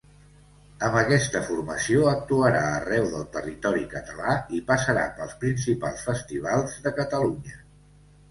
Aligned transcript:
Amb 0.85 0.95
aquesta 0.99 1.39
formació 1.49 2.05
actuarà 2.11 2.63
arreu 2.77 3.05
del 3.11 3.27
territori 3.35 3.85
català 3.91 4.33
i 4.59 4.61
passarà 4.71 5.03
pels 5.19 5.35
principals 5.45 6.07
festivals 6.11 6.77
de 6.87 6.95
Catalunya. 7.01 7.63